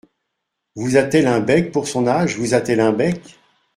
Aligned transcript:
Vous 0.75 0.97
a-t-elle 0.97 1.27
un 1.27 1.41
bec 1.41 1.71
pour 1.71 1.87
son 1.87 2.07
âge! 2.07 2.35
vous 2.35 2.55
a-t-elle 2.55 2.79
un 2.79 2.91
bec! 2.91 3.37